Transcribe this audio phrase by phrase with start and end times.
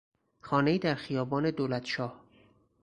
[0.41, 2.23] خانهای در خیابان دولتشاه